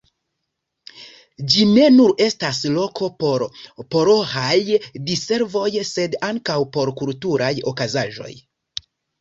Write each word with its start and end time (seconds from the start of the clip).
Ĝi 1.55 1.65
ne 1.73 1.83
nur 1.97 2.13
estas 2.27 2.61
loko 2.79 3.09
por 3.25 3.45
paroĥaj 3.97 4.55
diservoj, 5.11 5.69
sed 5.93 6.19
ankaŭ 6.33 6.59
por 6.79 6.95
kulturaj 7.03 7.55
okazaĵoj. 7.75 8.35